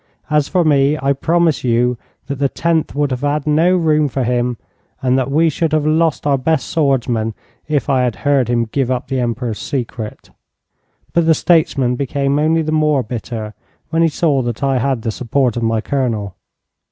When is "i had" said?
7.87-8.15, 14.63-15.03